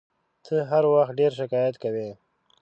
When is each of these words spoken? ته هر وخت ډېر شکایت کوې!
ته 0.45 0.55
هر 0.69 0.83
وخت 0.93 1.13
ډېر 1.19 1.31
شکایت 1.39 1.75
کوې! 1.83 2.09